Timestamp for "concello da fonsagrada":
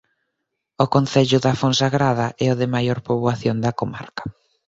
0.95-2.27